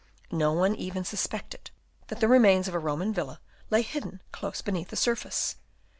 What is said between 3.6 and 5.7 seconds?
lay hidden close beneath the surface.